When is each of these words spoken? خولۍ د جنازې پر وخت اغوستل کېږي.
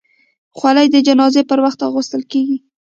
خولۍ 0.57 0.87
د 0.93 0.97
جنازې 1.07 1.41
پر 1.49 1.59
وخت 1.65 1.79
اغوستل 1.87 2.21
کېږي. 2.31 2.57